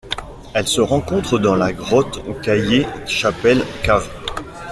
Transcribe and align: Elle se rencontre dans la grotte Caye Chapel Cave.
Elle 0.55 0.67
se 0.67 0.81
rencontre 0.81 1.37
dans 1.37 1.53
la 1.55 1.73
grotte 1.73 2.23
Caye 2.41 2.87
Chapel 3.05 3.63
Cave. 3.83 4.09